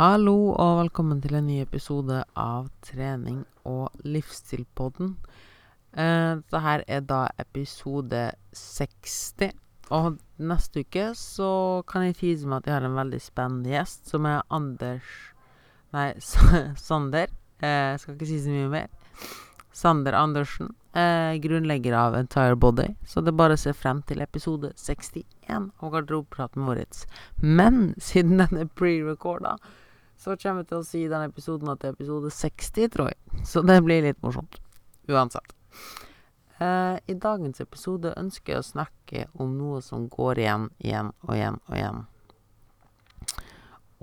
[0.00, 5.10] Hallo og velkommen til en ny episode av Trening og livsstilpodden.
[5.92, 8.22] Eh, Dette er da episode
[8.56, 9.50] 60.
[9.92, 11.50] Og neste uke så
[11.84, 15.10] kan jeg tease med at jeg har en veldig spennende gjest, som er Anders
[15.92, 16.14] Nei,
[16.86, 17.28] Sander.
[17.60, 18.88] Eh, skal ikke si så mye mer.
[19.82, 22.88] Sander Andersen, eh, grunnlegger av Entire Body.
[23.04, 26.86] Så det er bare å se frem til episode 61 av garderobepraten vår.
[27.44, 29.58] Men siden den er pre-recorda,
[30.20, 33.08] så kommer vi til å si i denne episoden at det er episode 60, tror
[33.08, 33.44] jeg.
[33.48, 34.58] Så det blir litt morsomt.
[35.08, 35.54] Uansett.
[36.60, 41.32] Uh, I dagens episode ønsker jeg å snakke om noe som går igjen, igjen og
[41.38, 42.02] igjen og igjen.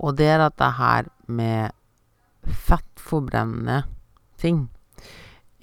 [0.02, 1.70] Og det er dette her med
[2.66, 3.84] fettforbrennende
[4.42, 4.66] ting.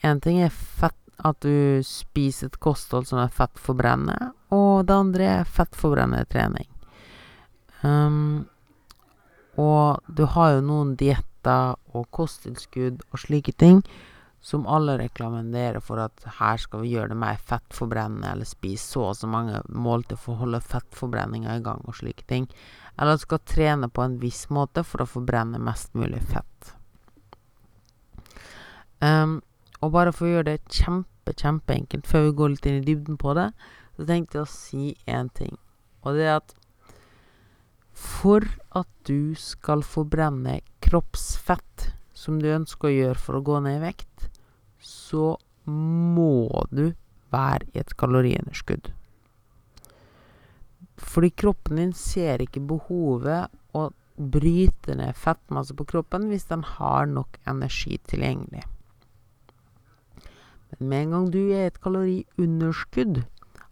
[0.08, 5.30] En ting er fett, at du spiser et kosthold som er fettforbrennende, og det andre
[5.42, 6.68] er fettforbrennende trening.
[7.84, 8.46] Um,
[9.62, 13.82] og du har jo noen dietter og kosttilskudd og slike ting
[14.46, 19.08] som alle reklamenderer for at her skal vi gjøre det mer fettforbrennende, eller spise så
[19.08, 22.46] og så mange måltider for å holde fettforbrenninga i gang og slike ting.
[23.02, 26.76] Eller skal trene på en viss måte for å forbrenne mest mulig fett.
[29.02, 29.40] Um,
[29.82, 33.18] og bare for å gjøre det kjempe, kjempeenkelt, før vi går litt inn i dybden
[33.22, 33.50] på det,
[33.98, 35.58] så tenkte jeg å si én ting.
[36.06, 36.54] Og det er at
[37.96, 38.44] for
[38.76, 43.86] at du skal forbrenne kroppsfett som du ønsker å gjøre for å gå ned i
[43.88, 44.28] vekt,
[44.80, 46.92] så må du
[47.34, 48.92] være i et kaloriunderskudd.
[50.96, 57.08] Fordi kroppen din ser ikke behovet å bryte ned fettmasse på kroppen hvis den har
[57.12, 58.64] nok energi tilgjengelig.
[60.76, 63.24] Men med en gang du er i et kaloriunderskudd,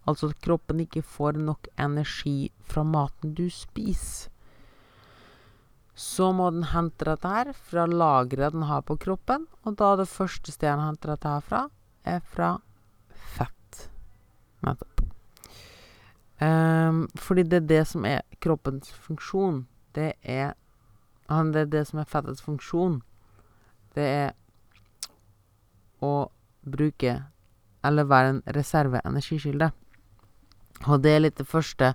[0.08, 4.30] altså at kroppen ikke får nok energi fra maten du spiser,
[5.94, 10.10] så må den hente dette her fra lageret den har på kroppen, og da det
[10.10, 11.60] første stedet den henter dette her fra,
[12.04, 12.56] er fra
[13.36, 13.86] fett.
[14.66, 15.04] Nettopp.
[16.42, 19.66] Um, fordi det er det som er kroppens funksjon.
[19.94, 20.54] Det er
[21.28, 23.02] Det er det som er fettets funksjon.
[23.94, 24.32] Det er
[26.02, 26.30] å
[26.64, 27.24] bruke
[27.84, 29.70] Eller være en reserveenergikilde.
[30.88, 31.94] Og det er litt det første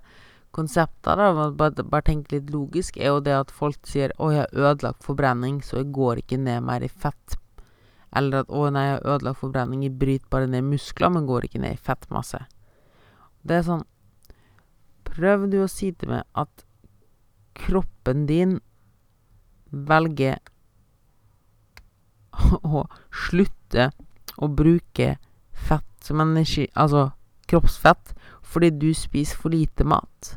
[0.55, 4.45] konseptet, da, bare, bare tenke litt logisk, er jo det at folk sier 'Å, jeg
[4.45, 7.37] har ødelagt forbrenning, så jeg går ikke ned mer i fett'.
[8.15, 11.45] Eller at 'Å, nei, jeg har ødelagt forbrenning, jeg bryter bare ned muskler, men går
[11.45, 12.45] ikke ned i fettmasse'.
[13.45, 13.85] Det er sånn
[15.09, 16.65] Prøv du å si til meg at
[17.55, 18.59] kroppen din
[19.71, 20.37] velger
[22.63, 23.89] å slutte
[24.37, 25.17] å bruke
[25.51, 27.11] fett som energi, altså
[27.49, 28.13] kroppsfett,
[28.49, 30.35] fordi du spiser for lite mat.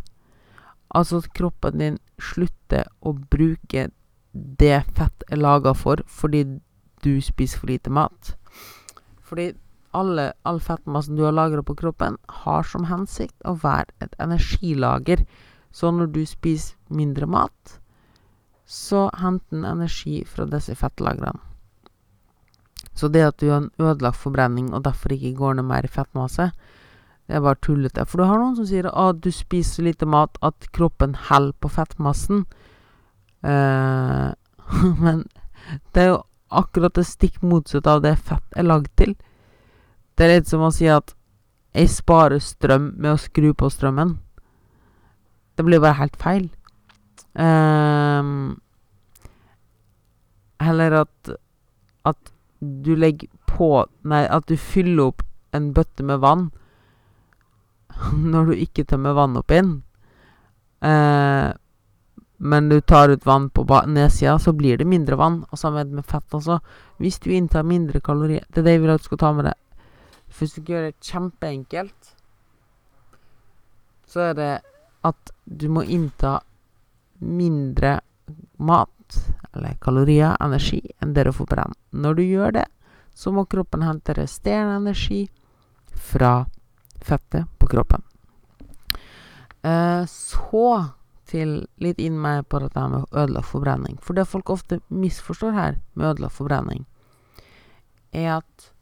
[0.93, 3.89] Altså at kroppen din slutter å bruke
[4.33, 6.45] det fett er laga for, fordi
[7.05, 8.35] du spiser for lite mat.
[9.25, 9.53] Fordi
[9.97, 15.25] alle, all fettmassen du har lagra på kroppen, har som hensikt å være et energilager.
[15.73, 17.79] Så når du spiser mindre mat,
[18.69, 21.41] så henter den energi fra disse fettlagrene.
[22.93, 25.93] Så det at du har en ødelagt forbrenning og derfor ikke går ned mer i
[25.93, 26.51] fettmasse,
[27.29, 28.05] det er bare tullete.
[28.09, 31.55] For du har noen som sier at du spiser så lite mat at kroppen holder
[31.63, 32.45] på fettmassen.
[33.47, 34.35] Uh,
[35.05, 35.25] men
[35.95, 36.23] det er jo
[36.53, 39.15] akkurat det stikk motsatte av det fett er lagd til.
[40.19, 41.15] Det er litt som å si at
[41.73, 44.19] jeg sparer strøm med å skru på strømmen.
[45.57, 46.51] Det blir bare helt feil.
[47.33, 48.53] Uh,
[50.61, 51.37] heller at
[52.05, 55.23] at du legger på Nei, at du fyller opp
[55.55, 56.51] en bøtte med vann
[58.33, 59.81] når du ikke tømmer vann opp inn,
[60.83, 61.53] Eh,
[62.37, 65.45] men du tar ut vann på nedsida, så blir det mindre vann.
[65.51, 66.59] Og sammen med fett også.
[66.99, 69.45] Hvis du inntar mindre kalorier Det er det jeg vil at du skal ta med
[69.45, 69.59] deg.
[70.39, 72.15] Hvis du gjør det kjempeenkelt,
[74.07, 74.53] så er det
[75.05, 76.41] at du må innta
[77.21, 78.01] mindre
[78.59, 79.19] mat,
[79.53, 81.79] eller kalorier, energi, enn det du får brenne.
[81.93, 82.67] Når du gjør det,
[83.15, 85.27] så må kroppen hente resterende energi
[85.93, 86.47] fra
[87.03, 88.05] fettet kroppen.
[89.63, 90.67] Eh, så
[91.33, 93.99] til litt inn meg på dette med ødelagt forbrenning.
[94.05, 96.85] For det folk ofte misforstår her med ødelagt forbrenning,
[98.13, 98.73] er at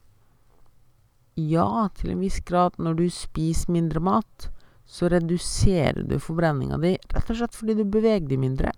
[1.39, 4.51] ja, til en viss grad, når du spiser mindre mat,
[4.91, 8.73] så reduserer du forbrenninga di rett og slett fordi du beveger deg mindre,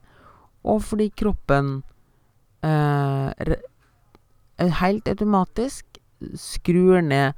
[0.69, 1.79] og fordi kroppen
[2.63, 3.55] eh,
[4.83, 5.99] helt automatisk
[6.39, 7.33] skrur ned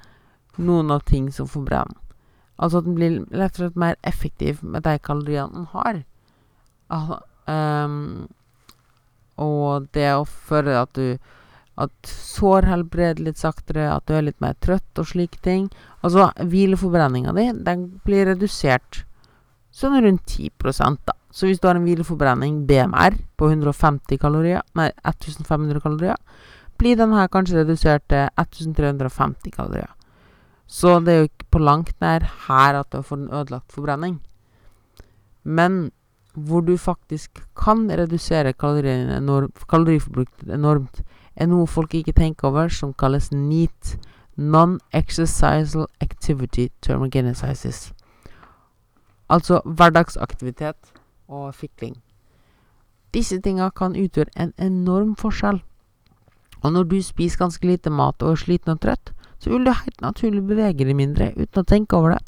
[0.59, 2.04] noen av ting som forbrenner.
[2.59, 6.03] Altså at den blir rett og slett mer effektiv med de kaloriene den har.
[6.95, 7.21] Altså,
[7.51, 8.27] um,
[9.95, 11.17] det å føre at du
[11.75, 15.65] At sår helbreder litt saktere, at du er litt mer trøtt og slike ting.
[16.07, 19.01] Altså, hvileforbrenninga di, den blir redusert
[19.75, 20.53] sånn rundt 10
[21.03, 21.17] da.
[21.35, 26.21] Så hvis du har en hvileforbrenning, BMR, på 150 kalorier, nei, 1500 kalorier,
[26.79, 29.91] blir den her kanskje redusert til 1350 kalorier.
[30.67, 34.21] Så det er jo ikke på langt nær her at du får en ødelagt forbrenning.
[35.45, 35.93] Men
[36.35, 41.03] hvor du faktisk kan redusere kaloriforbruket enormt,
[41.37, 43.99] er noe folk ikke tenker over, som kalles NEAT.
[44.37, 47.93] Non-exercisal activity thermogenesis.
[49.31, 50.77] Altså hverdagsaktivitet
[51.29, 52.03] og fikling.
[53.15, 55.63] Disse tinga kan utgjøre en enorm forskjell.
[56.63, 59.73] Og når du spiser ganske lite mat og er sliten og trøtt, så vil du
[59.73, 62.23] helt naturlig bevege deg mindre uten å tenke over det.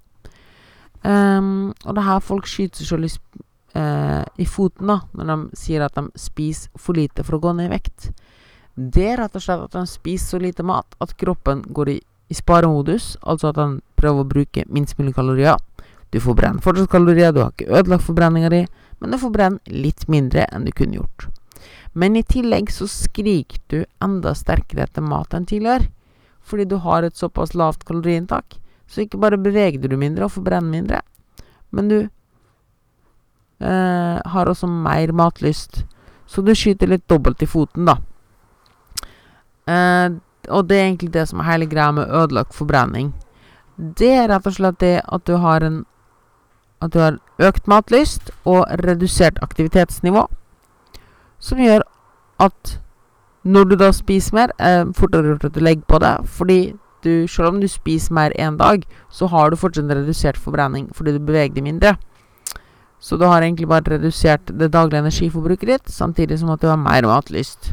[1.06, 3.42] Um, og det er her folk skyter seg selv i,
[3.78, 7.52] uh, i, foten da, når de sier at de spiser for lite for å gå
[7.54, 8.10] ned i vekt.
[8.74, 11.96] Det er rett og slett at de spiser så lite mat at kroppen går i,
[12.28, 15.56] i sparemodus, altså at den prøver å bruke minst mulig kalorier.
[16.10, 18.62] Du forbrenner fortsatt kalorier, du har ikke ødelagt forbrenninga di,
[19.00, 21.28] men du forbrenner litt mindre enn du kunne gjort.
[21.96, 25.88] Men i tillegg så skriker du enda sterkere etter mat enn tidligere,
[26.46, 28.58] fordi du har et såpass lavt kaloriinntak.
[28.86, 31.00] Så ikke bare beveger du mindre og forbrenner mindre,
[31.74, 31.98] men du
[33.60, 35.84] eh, har også mer matlyst.
[36.26, 37.98] Så du skyter litt dobbelt i foten, da.
[39.66, 40.14] Eh,
[40.48, 43.12] og det er egentlig det som er hele greia med ødelagt forbrenning.
[43.76, 45.84] Det er rett og slett det at du har en
[46.76, 50.26] At du har økt matlyst og redusert aktivitetsnivå,
[51.40, 51.80] som gjør
[52.38, 52.80] at
[53.46, 56.60] når du da spiser mer, eh, fortere gjort at du legger på det, fordi
[57.04, 61.14] du, selv om du spiser mer én dag, så har du fortsatt redusert forbrenning fordi
[61.14, 61.96] du beveger deg mindre.
[62.98, 66.80] Så du har egentlig bare redusert det daglige energiforbruket ditt, samtidig som at du har
[66.80, 67.72] mer matlyst.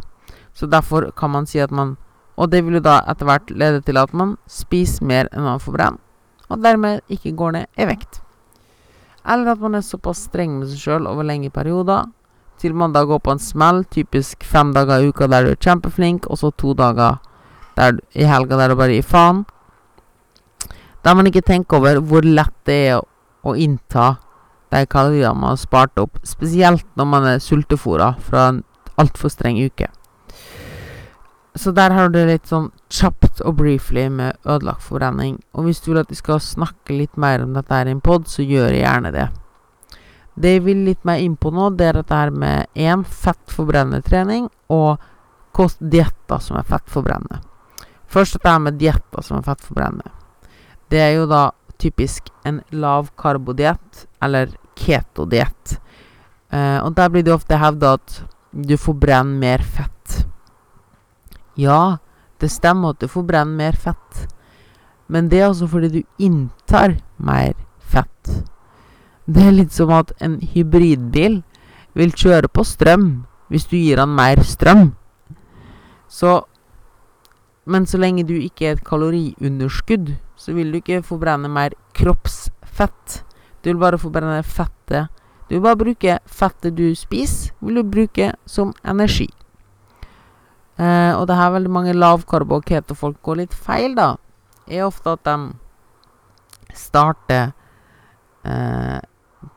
[0.54, 1.98] Så derfor kan man si at man
[2.36, 5.60] Og det vil jo da etter hvert lede til at man spiser mer enn man
[5.62, 6.00] forbrenner,
[6.50, 8.24] og dermed ikke går ned i vekt.
[9.22, 12.10] Eller at man er såpass streng med seg sjøl over lengre perioder,
[12.64, 16.30] til mandag går på en smell, typisk fem dager i uka der du er kjempeflink,
[16.32, 17.20] og så to dager
[17.76, 19.44] der, i helga der du bare gir faen.
[21.04, 23.08] Der man ikke tenker over hvor lett det er å,
[23.44, 24.14] å innta
[24.72, 28.64] de kaloriene man har spart opp, spesielt når man er sultefòra fra en
[29.02, 29.90] altfor streng uke.
[31.56, 35.38] Så der har du det litt sånn kjapt og briefly med ødelagt forbrenning.
[35.54, 38.02] Og hvis du vil at vi skal snakke litt mer om dette her i en
[38.02, 39.28] pod, så gjør jeg gjerne det.
[40.36, 44.02] Det jeg vil litt mer inn på nå, det er dette her med én fettforbrennende
[44.06, 45.02] trening og
[45.80, 47.44] dietter som er fettforbrennende.
[48.10, 50.10] Først dette her med dietter som er fettforbrennende.
[50.90, 55.80] Det er jo da typisk en lav karbodiett eller ketodiett.
[56.50, 60.26] Eh, og der blir det ofte hevda at du forbrenner mer fett.
[61.58, 61.98] Ja,
[62.42, 64.26] det stemmer at du forbrenner mer fett,
[65.08, 68.32] men det er altså fordi du inntar mer fett.
[69.26, 71.42] Det er litt som at en hybridbil
[71.96, 73.24] vil kjøre på strøm
[73.54, 74.92] hvis du gir han mer strøm.
[76.10, 76.42] Så
[77.66, 83.22] men så lenge du ikke er et kaloriunderskudd, så vil du ikke forbrenne mer kroppsfett.
[83.64, 85.08] Du vil bare forbrenne fettet.
[85.48, 89.30] Du vil bare bruke fettet du spiser, vil du bruke som energi.
[90.76, 94.16] Eh, og det her veldig mange lavkarbo- og keto-folk går litt feil, da,
[94.68, 95.38] er ofte at de
[96.76, 97.54] starter
[98.44, 99.00] eh,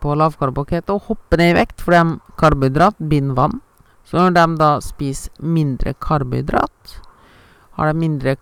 [0.00, 3.60] på lavkarbo og hopper ned i vekt fordi de karbohydrat binder vann.
[4.06, 7.00] Så når de da spiser mindre karbohydrat,
[7.76, 8.36] har de mindre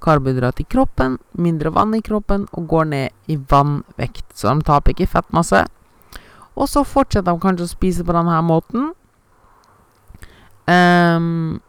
[0.00, 4.26] karbohydrat i kroppen, mindre vann i kroppen og går ned i vannvekt.
[4.34, 5.64] Så de taper ikke fettmasse.
[6.56, 8.90] Og så fortsetter de kanskje å spise på denne måten.
[10.70, 11.60] Um,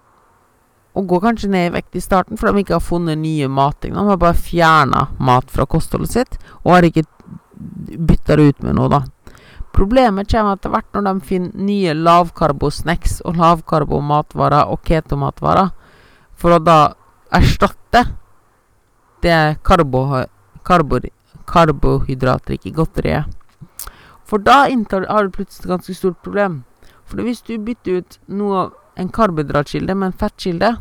[0.91, 3.95] og går kanskje ned i vekt i starten, for de ikke har funnet nye matting.
[3.95, 7.07] De har bare fjerna mat fra kostholdet sitt, og har ikke
[7.97, 9.01] bytta det ut med noe, da.
[9.71, 15.71] Problemet kommer etter hvert når de finner nye lavkarbo-snacks og lavkarbo-matvarer og keto-matvarer
[16.35, 16.79] for å da
[17.31, 18.03] erstatte
[19.23, 20.03] det karbo,
[20.67, 20.99] karbo,
[21.47, 23.29] karbohydratrike godteriet.
[24.25, 26.63] For da inntar, har du plutselig et ganske stort problem.
[27.05, 30.75] For hvis du bytter ut noe, en karbohydratkilde med en fettkilde,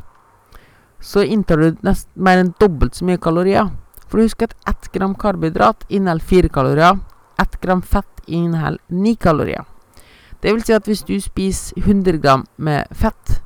[1.00, 3.70] så inntar du nest, mer enn dobbelt så mye kalorier.
[4.10, 6.98] For husk at ett gram karbohydrat inneholder fire kalorier.
[7.38, 9.64] Ett gram fett inneholder ni kalorier.
[10.40, 13.40] Det vil si at hvis du spiser 100 gram med fett,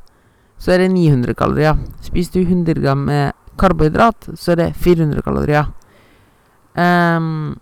[0.59, 1.79] så er det 900 kalorier.
[2.01, 5.67] Spiser du 100 gram med karbohydrat, så er det 400 kalorier.
[6.75, 7.59] Um,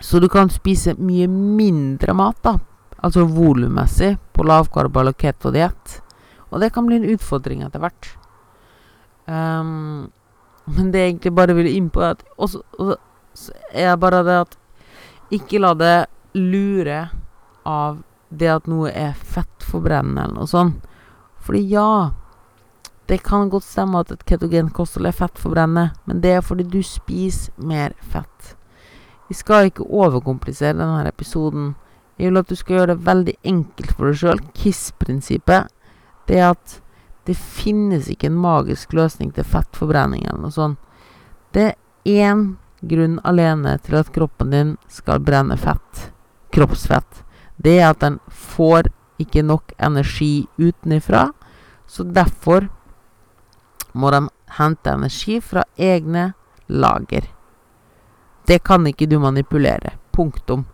[0.00, 2.56] så du kan spise mye mindre mat, da,
[2.98, 6.02] altså volummessig, på lavkarbo- eller ketodiett,
[6.50, 8.06] Og det kan bli en utfordring etter hvert.
[9.26, 10.12] Um,
[10.66, 14.38] men det jeg egentlig bare ville inn på, er at også, også er bare det
[14.44, 14.56] at
[15.34, 16.06] Ikke la det
[16.38, 17.08] lure
[17.66, 17.96] av
[18.30, 20.84] det at noe er fettforbrennende eller noe sånt.
[21.42, 22.12] Fordi ja,
[23.10, 26.78] det kan godt stemme at et ketogent kosthold er fettforbrennende, men det er fordi du
[26.86, 28.54] spiser mer fett.
[29.26, 31.74] Vi skal ikke overkomplisere denne episoden.
[32.18, 34.42] Jeg vil at du skal gjøre det veldig enkelt for deg sjøl.
[34.54, 35.72] KISS-prinsippet.
[36.30, 36.80] Det er at
[37.26, 40.78] det finnes ikke en magisk løsning til fettforbrenning eller noe sånt.
[41.54, 42.44] Det er én
[42.86, 46.10] grunn alene til at kroppen din skal brenne fett.
[46.54, 47.24] Kroppsfett.
[47.56, 48.90] Det er at den får
[49.22, 51.30] ikke nok energi utenifra.
[51.86, 52.68] Så derfor
[53.92, 54.26] må de
[54.58, 56.32] hente energi fra egne
[56.66, 57.26] lager.
[58.46, 59.96] Det kan ikke du manipulere.
[60.14, 60.66] Punktum.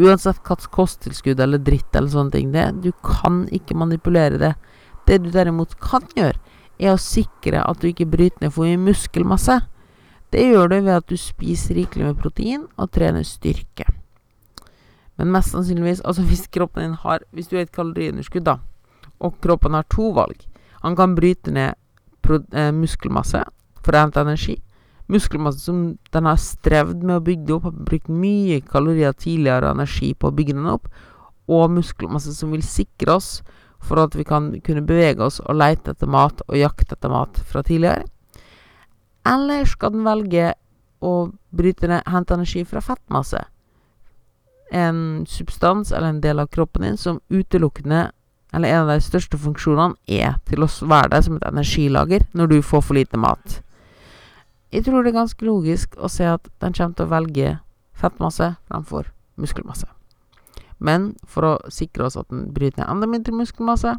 [0.00, 4.54] Uansett hva kosttilskudd eller dritt eller sånne ting det Du kan ikke manipulere det.
[5.10, 6.38] Det du derimot kan gjøre,
[6.78, 9.56] er å sikre at du ikke bryter ned for mye muskelmasse.
[10.30, 13.88] Det gjør du ved at du spiser rikelig med protein og trener styrke.
[15.18, 18.60] Men mest sannsynligvis Altså, hvis kroppen din har Hvis du er et kaloriunderskudd, da,
[19.20, 20.46] og kroppen har to valg
[20.80, 21.74] Han kan bryte ned
[22.30, 23.42] eh, muskelmasse
[23.82, 24.54] for å hente energi.
[25.10, 25.80] Muskelmasse som
[26.14, 30.28] den har strevd med å bygge opp, har brukt mye kalorier tidligere og energi på
[30.28, 30.86] å bygge den opp,
[31.50, 33.30] og muskelmasse som vil sikre oss
[33.80, 37.40] for at vi kan kunne bevege oss og leite etter mat og jakte etter mat
[37.48, 38.04] fra tidligere.
[39.26, 40.52] Eller skal den velge
[41.00, 41.14] å
[41.56, 43.42] bryte ned, hente energi fra fettmasse?
[44.70, 48.10] En substans eller en del av kroppen din som utelukkende
[48.52, 52.54] eller en av de største funksjonene er til å være der som et energilager når
[52.54, 53.60] du får for lite mat.
[54.70, 57.54] Jeg tror det er ganske logisk å se at den kommer til å velge
[57.98, 59.10] fettmasse framfor
[59.40, 59.88] muskelmasse.
[60.80, 63.98] Men for å sikre oss at den bryter ned enda mindre muskelmasse,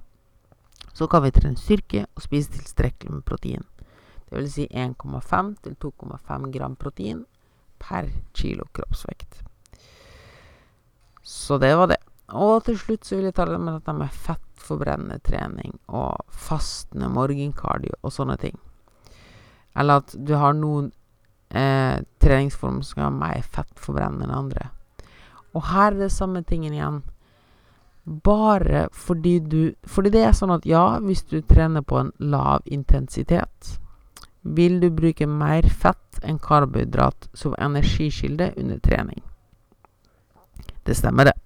[0.92, 3.64] så kan vi trene styrke og spise tilstrekkelig med protein.
[4.28, 7.26] Det vil si 1,5 til 2,5 gram protein
[7.82, 9.42] per kilo kroppsvekt.
[11.22, 12.00] Så det var det.
[12.32, 17.12] Og til slutt så vil jeg ta det med dette med fettforbrennende trening og fastende
[17.12, 18.56] morgenkardio og sånne ting.
[19.76, 20.90] Eller at du har noen
[21.52, 24.70] eh, treningsformer som er mer fettforbrennende enn andre.
[25.54, 27.02] Og her er det samme tingen igjen.
[28.24, 32.66] Bare fordi du Fordi det er sånn at ja, hvis du trener på en lav
[32.66, 33.78] intensitet,
[34.42, 39.22] vil du bruke mer fett enn karbohydrat som energikilde under trening.
[40.86, 41.38] Det stemmer, det.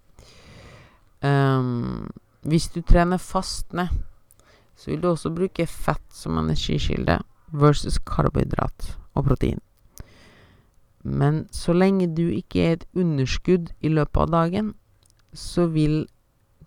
[1.26, 2.08] Um,
[2.48, 3.90] hvis du trener fastende,
[4.76, 7.20] så vil du også bruke fett som energikilde
[7.52, 9.60] versus karbohydrat og protein.
[11.06, 14.74] Men så lenge du ikke er et underskudd i løpet av dagen,
[15.34, 16.08] så vil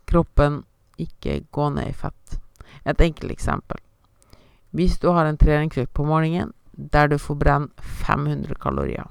[0.06, 0.62] kroppen
[0.98, 2.38] ikke gå ned i fett.
[2.86, 3.82] Et enkelt eksempel.
[4.70, 7.68] Hvis du har en treningsøkt på morgenen der du forbrenner
[8.06, 9.10] 500 kalorier,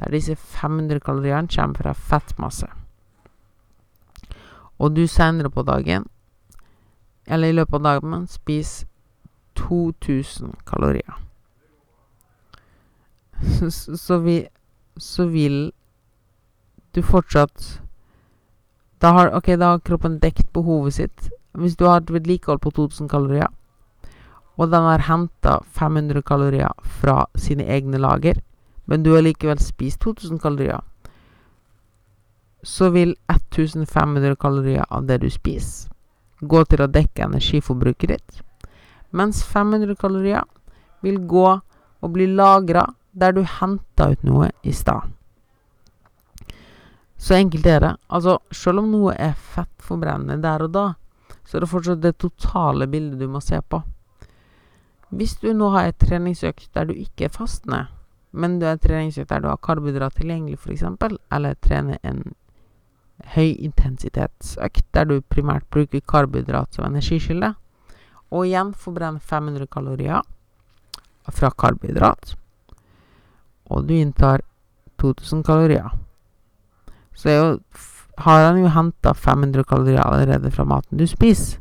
[0.00, 2.70] der disse 500 kaloriene kommer fra fettmasse
[4.80, 6.06] og du senere på dagen,
[7.26, 8.88] eller i løpet av dagen, spiser
[9.60, 11.18] 2000 kalorier,
[13.40, 14.48] så, så, vi,
[14.96, 15.72] så vil
[16.94, 17.80] du fortsatt
[19.00, 21.30] da har, Ok, da har kroppen dekt behovet sitt.
[21.56, 23.48] Hvis du har et vedlikehold på 2000 kalorier,
[24.60, 28.42] og den har henta 500 kalorier fra sine egne lager,
[28.84, 30.84] men du har likevel spist 2000 kalorier,
[32.62, 35.88] så vil 1500 kalorier av det du spiser,
[36.40, 38.42] gå til å dekke energiforbruket ditt,
[39.16, 40.44] mens 500 kalorier
[41.00, 41.48] vil gå
[42.00, 45.10] og bli lagra der du henta ut noe i stad.
[47.20, 47.92] Så enkelt er det.
[48.08, 50.84] Altså, selv om noe er fettforbrennende der og da,
[51.44, 53.82] så er det fortsatt det totale bildet du må se på.
[55.10, 57.88] Hvis du nå har et treningsøkt der du ikke er fastende,
[58.30, 60.84] men du har et treningsøkt der du har karbohydrat tilgjengelig, f.eks.,
[61.34, 62.22] eller trener en
[63.34, 67.52] høyintensitetsøkt der du primært bruker karbohydrat som energiskylde,
[68.30, 70.22] og igjen forbrenner 500 kalorier
[71.28, 72.36] fra karbohydrat,
[73.70, 74.42] og du inntar
[75.00, 75.88] 2000 kalorier,
[77.16, 77.46] så jo,
[78.26, 81.60] har han jo henta 500 kalorier allerede fra maten du spiser.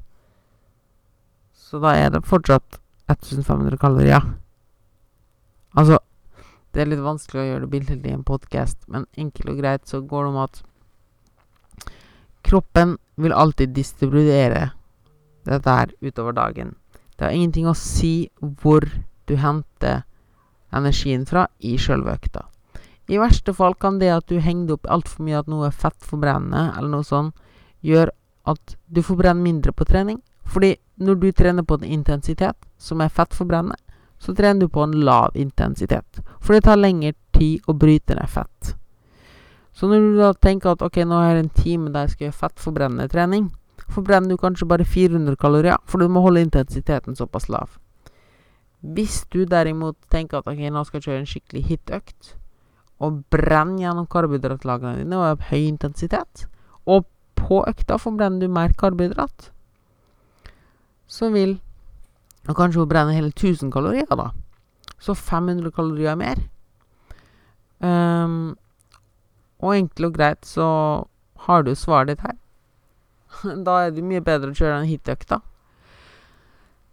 [1.53, 2.79] Så da er det fortsatt
[3.11, 4.23] 1500 kalorier.
[5.77, 5.99] Altså,
[6.73, 9.87] det er litt vanskelig å gjøre det billedlig i en podkast, men enkelt og greit
[9.89, 10.63] så går det om at
[12.49, 14.69] Kroppen vil alltid distribuere
[15.45, 16.71] dette her utover dagen.
[17.17, 18.85] Det har ingenting å si hvor
[19.27, 20.05] du henter
[20.75, 22.45] energien fra i sjølve økta.
[23.09, 26.75] I verste fall kan det at du henger opp altfor mye at noe er fettforbrennende,
[26.77, 27.33] eller noe sånt,
[27.81, 28.13] gjøre
[28.49, 30.19] at du forbrenner mindre på trening.
[30.45, 33.77] Fordi når du trener på en intensitet som er fettforbrennende,
[34.19, 36.21] så trener du på en lav intensitet.
[36.41, 38.75] For det tar lengre tid å bryte ned fett.
[39.73, 42.27] Så når du da tenker at ok, nå har jeg en time der jeg skal
[42.27, 43.49] gjøre fettforbrennende trening,
[43.89, 47.79] forbrenner du kanskje bare 400 kalorier, for du må holde intensiteten såpass lav.
[48.89, 52.33] Hvis du derimot tenker at ok, nå skal jeg kjøre en skikkelig hitøkt,
[52.99, 56.47] og brenne gjennom karbohydratlagene dine og høy intensitet,
[56.89, 57.05] og
[57.39, 59.51] på økta forbrenner du mer karbohydrat,
[61.09, 61.59] så vil
[62.49, 64.31] og kanskje brenner hele 1000 kalorier, da.
[64.99, 66.39] Så 500 kalorier mer.
[67.79, 68.57] Um,
[69.59, 70.69] og enkelt og greit så
[71.45, 72.37] har du svaret ditt her.
[73.67, 75.41] da er det mye bedre å kjøre den hitøkta.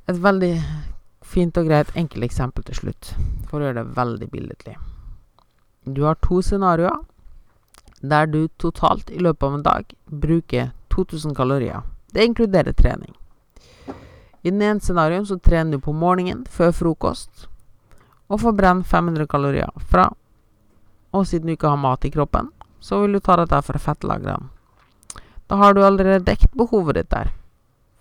[0.06, 0.52] Et veldig
[1.26, 3.12] fint og greit enkelt eksempel til slutt,
[3.50, 4.76] for å gjøre det veldig billedlig.
[5.86, 7.02] Du har to scenarioer
[8.00, 11.82] der du totalt i løpet av en dag bruker 2000 kalorier.
[12.12, 13.14] Det inkluderer trening.
[14.42, 17.46] I den ene scenarioen så trener du på morgenen før frokost
[18.26, 20.10] og får brent 500 kalorier fra
[21.12, 24.50] Og siden du ikke har mat i kroppen, så vil du ta dette fra fettlagrene.
[25.48, 27.30] Da har du allerede dekt behovet ditt der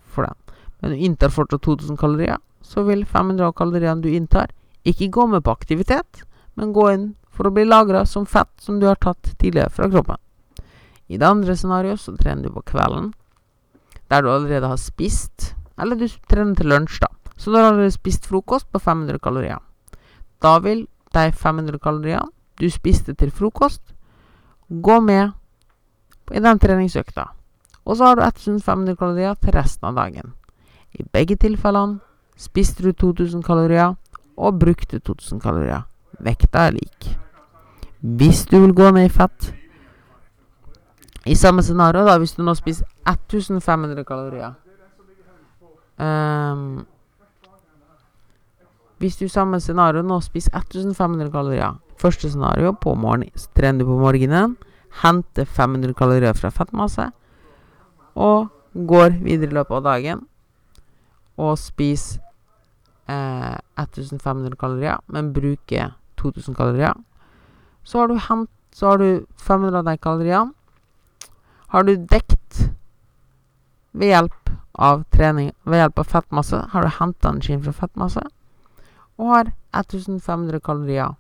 [0.04, 0.36] for den.
[0.82, 4.50] Men du inntar fortsatt 2000 kalorier, så vil 500 av kaloriene du inntar,
[4.86, 6.24] ikke gå med på aktivitet,
[6.58, 9.90] men gå inn for å bli lagra som fett som du har tatt tidligere fra
[9.92, 10.18] kroppen.
[11.08, 13.12] I det andre scenarioet så trener du på kvelden,
[14.10, 17.12] der du allerede har spist, eller du trener til lunsj, da.
[17.38, 19.60] Så du har allerede spist frokost på 500 kalorier.
[20.42, 23.82] Da vil de 500 kaloriene du spiste til frokost,
[24.70, 25.36] gå med
[26.32, 27.28] i den treningsøkta.
[27.86, 30.34] Og så har du 1500 kalorier til resten av dagen.
[30.96, 32.00] I begge tilfellene
[32.38, 33.96] spiste du 2000 kalorier
[34.38, 35.86] og brukte 2000 kalorier.
[36.20, 37.16] Vekta er lik.
[38.06, 39.54] Hvis du vil gå ned i fett
[41.26, 44.54] I samme scenario, da, hvis du nå spiser 1500 kalorier
[45.98, 46.86] um,
[49.02, 53.32] Hvis du i samme scenario nå spiser 1500 kalorier Første scenario på morgenen.
[53.56, 54.58] trener du på morgenen,
[55.02, 57.10] henter 500 kalorier fra fettmasse
[58.16, 60.22] og går videre i løpet av dagen
[61.38, 62.22] og spiser
[63.08, 66.94] eh, 1500 kalorier, men bruker 2000 kalorier.
[67.84, 70.54] Så har du, hent, så har du 500 av de kaloriene
[71.68, 72.70] har du dekt
[73.92, 78.24] ved hjelp av trening Ved hjelp av fettmasse har du henta energien fra fettmasse
[79.16, 81.16] og har 1500 kalorier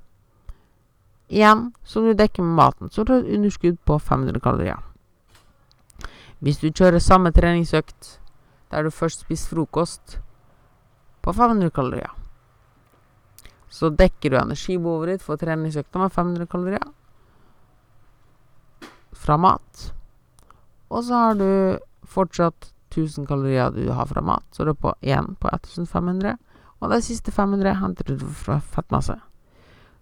[1.31, 2.89] igjen som du dekker med maten.
[2.91, 4.81] Så du har et underskudd på 500 kalorier.
[6.43, 8.17] Hvis du kjører samme treningsøkt
[8.71, 10.19] der du først spiser frokost
[11.21, 12.11] på 500 kalorier,
[13.69, 16.85] så dekker du energibehovet ditt for treningsøkta med 500 kalorier
[19.25, 19.91] fra mat.
[20.89, 21.49] Og så har du
[22.05, 26.37] fortsatt 1000 kalorier du har fra mat, så du er på igjen på 1500.
[26.79, 29.17] Og de siste 500 henter du fra fettmasse.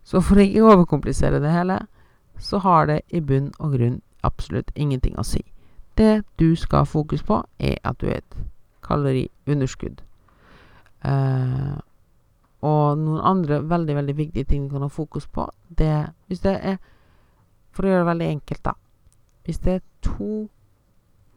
[0.04, 1.80] Så for å ikke overkomplisere det hele,
[2.38, 5.42] så har det i bunn og grunn absolutt ingenting å si.
[5.98, 8.38] Det du skal ha fokus på, er at du er et
[8.84, 10.04] kaloriunderskudd.
[11.04, 11.80] Uh,
[12.64, 16.54] og noen andre veldig veldig viktige ting du kan ha fokus på, det Hvis det
[16.64, 16.78] er
[17.76, 18.74] For å gjøre det veldig enkelt, da.
[19.44, 20.48] Hvis det er to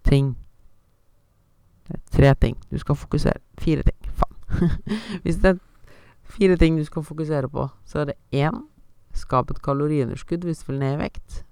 [0.06, 0.36] ting
[1.88, 3.98] Det er tre ting du skal fokusere Fire ting.
[4.20, 4.70] Faen.
[5.22, 5.58] Hvis det er
[6.22, 8.62] fire ting du skal fokusere på, så er det én
[9.14, 11.44] Skap et kaloriunderskudd hvis du vil ned i vekt.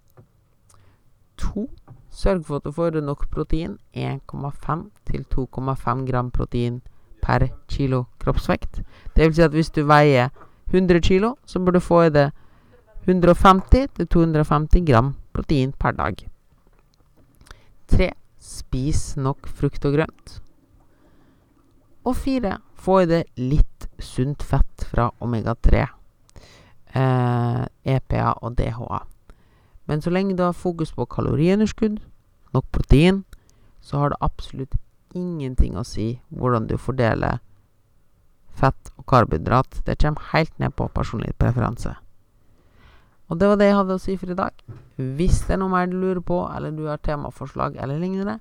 [1.41, 1.69] To
[2.15, 3.79] Sørg for at du får nok protein.
[3.95, 6.81] 1,5 til 2,5 gram protein
[7.23, 8.83] per kilo kroppsvekt.
[9.17, 10.31] Det vil si at hvis du veier
[10.71, 12.31] 100 kilo, så bør du få i deg
[13.07, 16.29] 150-250 gram protein per dag.
[17.89, 18.11] 3.
[18.39, 20.39] Spis nok frukt og grønt.
[22.05, 22.59] Og 4.
[22.85, 25.87] Få i deg litt sunt fett fra omega-3,
[26.95, 27.65] eh,
[27.97, 29.01] EPA og DHA.
[29.87, 32.01] Men så lenge du har fokus på kaloriunderskudd,
[32.55, 33.25] nok protein,
[33.81, 34.79] så har det absolutt
[35.15, 37.43] ingenting å si hvordan du fordeler
[38.55, 39.83] fett og karbohydrat.
[39.87, 41.95] Det kommer helt ned på personlig preferanse.
[43.29, 44.53] Og det var det jeg hadde å si for i dag.
[44.97, 48.39] Hvis det er noe mer du lurer på, eller du har temaforslag eller lignende,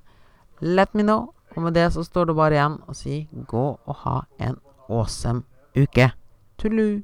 [0.59, 1.31] let me know.
[1.55, 5.43] Og med det så står det bare igjen å si gå og ha en awesome
[5.77, 6.11] uke.
[6.59, 7.03] Tullu!